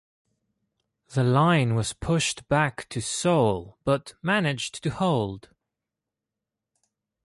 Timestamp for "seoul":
3.01-3.77